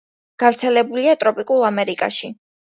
[0.43, 2.33] გავრცელებულია ტროპიკულ ამერიკაში.